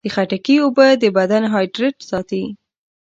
[0.05, 2.43] د خټکي اوبه د بدن هایډریټ ساتي.